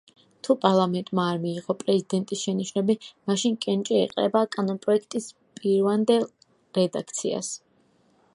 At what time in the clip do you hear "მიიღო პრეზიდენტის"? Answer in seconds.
1.43-2.41